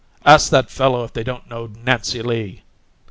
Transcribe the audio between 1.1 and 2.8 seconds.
they don't know 'Nancy Lee'!"